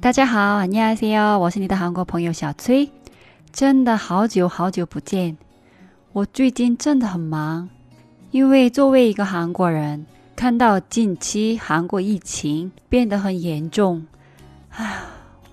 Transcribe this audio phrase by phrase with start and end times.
[0.00, 2.90] 大家好，안녕하세요，我是你的韩国朋友小崔。
[3.52, 5.36] 真的好久好久不见，
[6.12, 7.68] 我最近真的很忙，
[8.30, 10.04] 因为作为一个韩国人，
[10.34, 14.06] 看到近期韩国疫情变得很严重，
[14.70, 14.98] 唉，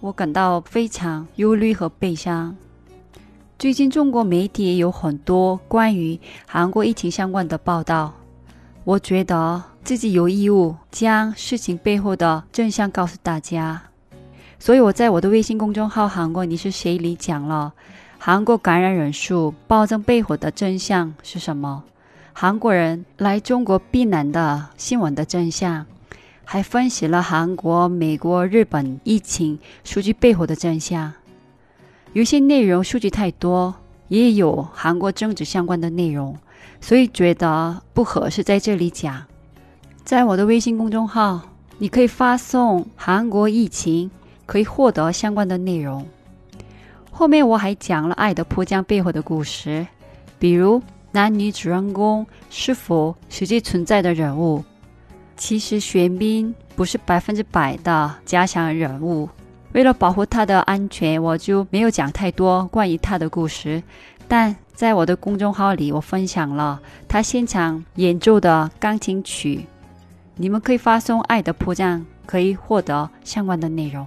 [0.02, 2.56] 我感到非常忧虑和悲伤。
[3.58, 8.14] 最近中国媒体也有很多关于韩国疫情相关的报道，
[8.84, 13.82] 我觉得自己有义务将事情背后的真相告诉大家。
[14.59, 17.73] 所以我在我的微信公众号“韩国你是谁”里讲了
[18.19, 21.85] 韩国感染人数暴增背后的真相是什么，
[22.33, 25.87] 韩国人来中国避难的新闻的真相，
[26.45, 31.13] 还分析了韩国、美国、日本疫情数据背后的真相。
[32.13, 33.73] 有些内容数据太多，
[34.09, 36.37] 也有韩国政治相关的内容，
[36.81, 39.25] 所以觉得不合适在这里讲。
[40.05, 41.43] 在我的微信公众号，
[41.79, 44.11] 你可以发送“韩国疫情”。
[44.49, 46.05] 可以获得相关的内容。
[47.11, 49.87] 后面我还讲了《爱的迫降》背后的故事，
[50.39, 50.83] 比如
[51.13, 54.65] 男女主人公是否实际存在的人物。
[55.37, 59.29] 其实玄彬不是百分之百的假想人物。
[59.73, 63.83] 为了保护他的安全，我就没有讲太多关于他的故事。
[64.27, 69.67] 但在我的公众号里，我分享了他现场演奏的钢琴曲。
[70.37, 74.07] 你们可以发送《爱的迫降》，可以获得相关的内容。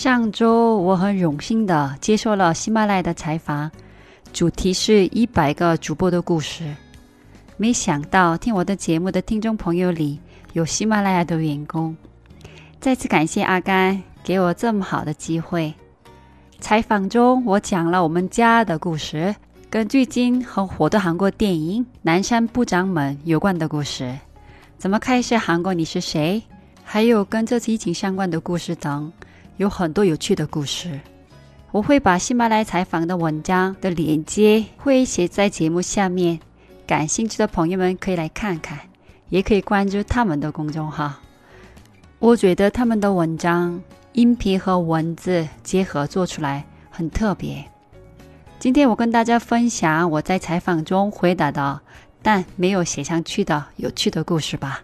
[0.00, 3.70] 上周我很荣幸的接受了喜马拉雅的采访，
[4.32, 6.74] 主题是一百个主播的故事。
[7.58, 10.18] 没想到听我的节目的听众朋友里
[10.54, 11.94] 有喜马拉雅的员工，
[12.80, 15.70] 再次感谢阿甘给我这么好的机会。
[16.60, 19.36] 采访中我讲了我们家的故事，
[19.68, 24.18] 跟最近很火的韩国电影《南山部长们》有关的故事，
[24.78, 26.42] 怎么开始韩国你是谁，
[26.82, 29.12] 还有跟这次疫情相关的故事等。
[29.60, 30.98] 有很多有趣的故事，
[31.70, 36.40] 我会把喜马拉雅采访的文章的链接会写在节目下面，
[36.86, 38.78] 感兴趣的朋友们可以来看看，
[39.28, 41.12] 也可以关注他们的公众号。
[42.20, 43.78] 我觉得他们的文章
[44.12, 47.62] 音频和文字结合做出来很特别。
[48.58, 51.78] 今天我跟大家分享我在采访中回答的
[52.22, 54.80] 但没有写上去的有趣的故事吧。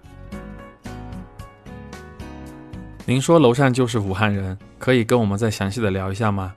[3.08, 6.52] 您说楼上就是武汉人，可以跟我们再详细的聊一下吗？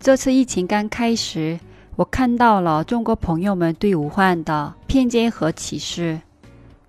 [0.00, 1.56] 这次疫情刚开始，
[1.94, 6.20] 我看到了中国朋友们对武汉的偏见和歧视。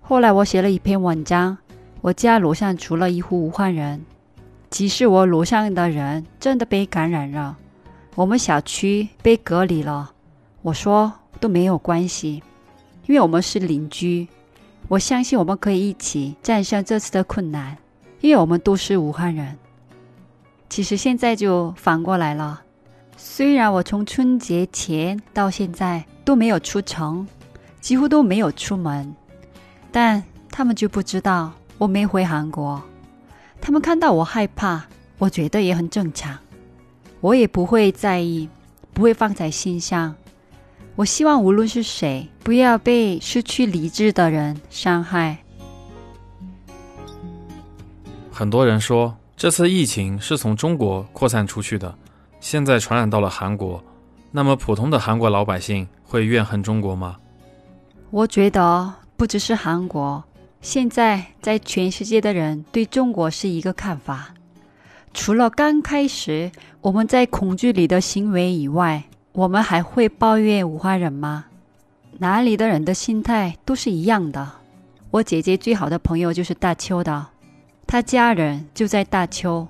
[0.00, 1.56] 后来我写了一篇文章，
[2.00, 4.04] 我家楼上除了一户武汉人，
[4.70, 7.56] 即使我楼上的人真的被感染了，
[8.16, 10.10] 我们小区被隔离了，
[10.62, 12.42] 我说都没有关系，
[13.06, 14.26] 因为我们是邻居，
[14.88, 17.76] 我相信我们可以一起战胜这次的困难。
[18.20, 19.56] 因为我们都是武汉人，
[20.68, 22.62] 其实现在就反过来了。
[23.16, 27.26] 虽然我从春节前到现在都没有出城，
[27.80, 29.14] 几乎都没有出门，
[29.90, 32.82] 但他们就不知道我没回韩国。
[33.60, 34.84] 他们看到我害怕，
[35.18, 36.38] 我觉得也很正常，
[37.20, 38.48] 我也不会在意，
[38.94, 40.14] 不会放在心上。
[40.96, 45.38] 我希望无论是谁，不要被失去理智的人伤害。
[48.40, 51.94] 很多人说这次疫情是从中国扩散出去的，
[52.40, 53.84] 现在传染到了韩国，
[54.30, 57.18] 那么普通的韩国老百姓会怨恨中国吗？
[58.08, 60.24] 我觉得不只是韩国，
[60.62, 64.32] 现在在全世界的人对中国是一个看法。
[65.12, 71.44] 除了刚开始我们在恐惧里的行为以外，我们还会抱怨武汉人吗？
[72.16, 74.50] 哪里的人的心态都是一样的。
[75.10, 77.26] 我姐姐最好的朋友就是大邱的。
[77.90, 79.66] 他家人就在大邱，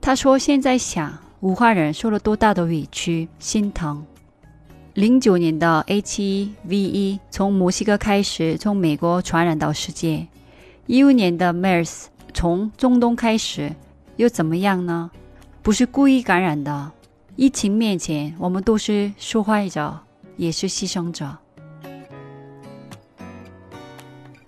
[0.00, 4.06] 他说现在想武汉人受了多大的委屈，心疼。
[4.94, 10.28] 零九年的 H1V1 从墨西哥开始，从美国传染到世界。
[10.86, 13.74] 一五年的 MERS 从中东开始，
[14.14, 15.10] 又怎么样呢？
[15.62, 16.92] 不是故意感染的。
[17.34, 19.98] 疫情面前，我们都是受害者，
[20.36, 21.38] 也是牺牲者。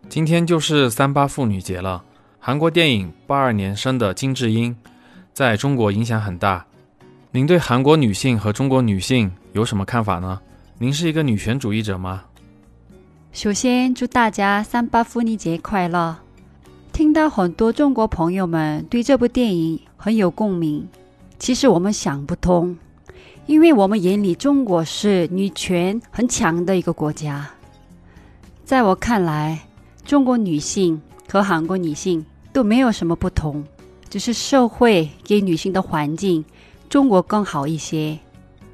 [0.08, 2.04] 今天就是三八妇女节了。
[2.46, 4.76] 韩国电影八二年生的金智英，
[5.32, 6.62] 在中国影响很大。
[7.30, 10.38] 您对韩国女性和中国女性有什么看法呢？
[10.76, 12.24] 您是一个女权主义者吗？
[13.32, 16.14] 首先，祝大家三八妇女节快乐！
[16.92, 20.86] 听到很多中国朋友们对这部电影很有共鸣，
[21.38, 22.76] 其实我们想不通，
[23.46, 27.48] 因为我们眼里中国是女权很强的一个国家。
[28.66, 29.58] 在我看来，
[30.04, 32.22] 中国女性和韩国女性。
[32.54, 33.64] 都没有什么不同，
[34.08, 36.44] 只是社会给女性的环境，
[36.88, 38.16] 中国更好一些。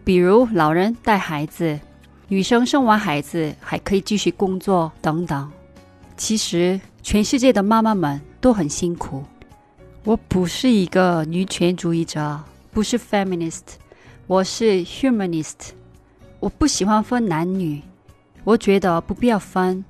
[0.04, 1.80] 比如老人带孩子，
[2.28, 5.50] 女生生完孩子还可以继续工作等等。
[6.14, 9.24] 其实全世界的妈妈们都很辛苦。
[10.04, 12.38] 我不是一个女权主义者，
[12.70, 13.62] 不是 feminist，
[14.26, 15.70] 我是 humanist。
[16.38, 17.80] 我不喜欢分男女，
[18.44, 19.82] 我觉得不必要分。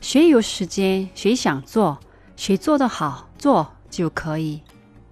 [0.00, 1.98] 谁有时间，谁想做，
[2.36, 4.58] 谁做得好，做就可以。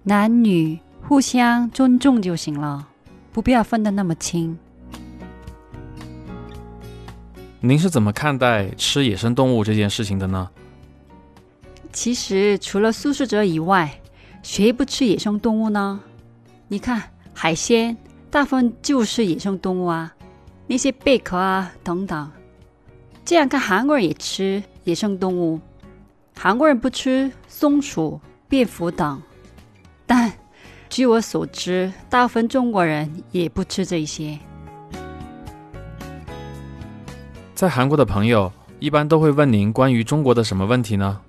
[0.01, 2.87] 男女互相尊重就行了，
[3.31, 4.57] 不必要分得那么清。
[7.59, 10.49] 您是怎么看待吃野生动物这件事情的呢？
[11.91, 14.01] 其实除了素食者以外，
[14.41, 15.99] 谁不吃野生动物呢？
[16.67, 17.03] 你看
[17.35, 17.95] 海鲜，
[18.31, 20.11] 大部分就是野生动物啊，
[20.65, 22.31] 那些贝壳啊等等。
[23.23, 24.63] 这样看，韩国人也吃。
[24.85, 25.61] 野生动物，
[26.35, 28.19] 韩国人不吃松鼠、
[28.49, 29.21] 蝙蝠等，
[30.05, 30.31] 但
[30.89, 34.37] 据我所知，大部分中国人也不吃这些。
[37.55, 41.21] 在韩国的朋友一般都会问您关于中国的什么问题呢？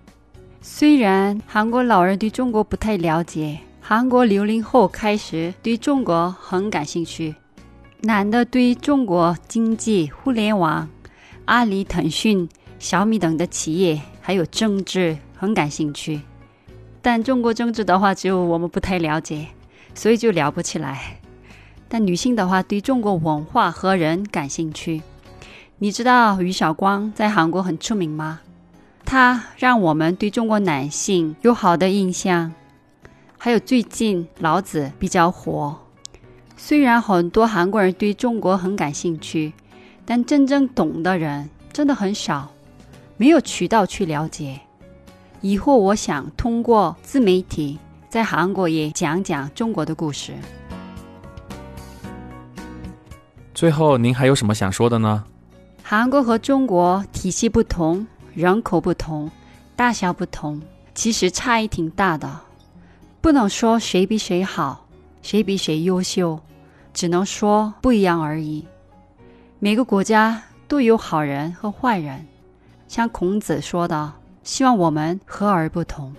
[0.60, 7.34] 虽然韩国老人对中国不太了解，韩国零零后开始对中国很感兴趣，
[8.00, 10.88] 男的对中国经济、互联网、
[11.44, 12.48] 阿里、腾讯。
[12.84, 16.20] 小米等的企业还有政治很感兴趣，
[17.00, 19.46] 但中国政治的话，只有我们不太了解，
[19.94, 21.18] 所以就聊不起来。
[21.88, 25.00] 但女性的话，对中国文化和人感兴趣。
[25.78, 28.40] 你知道于晓光在韩国很出名吗？
[29.06, 32.52] 他让我们对中国男性有好的印象。
[33.38, 35.74] 还有最近老子比较火，
[36.54, 39.54] 虽然很多韩国人对中国很感兴趣，
[40.04, 42.50] 但真正懂的人真的很少。
[43.16, 44.60] 没有渠道去了解，
[45.40, 47.78] 以后我想通过自媒体
[48.08, 50.32] 在韩国也讲讲中国的故事。
[53.54, 55.24] 最后，您还有什么想说的呢？
[55.82, 59.30] 韩国和中国体系不同，人口不同，
[59.76, 60.60] 大小不同，
[60.92, 62.40] 其实差异挺大的。
[63.20, 64.86] 不能说谁比谁好，
[65.22, 66.40] 谁比谁优秀，
[66.92, 68.66] 只能说不一样而已。
[69.60, 72.26] 每个国家都有好人和坏人。
[72.93, 76.15] 像孔子说的：“希望我们和而不同。”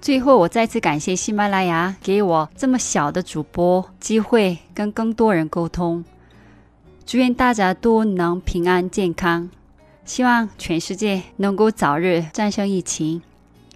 [0.00, 6.02] 最后，我再次感谢喜马拉雅给我这么小的主播机会，跟更多人沟通。
[7.04, 9.50] 祝愿大家都能平安健康，
[10.04, 13.20] 希望全世界能够早日战胜疫情。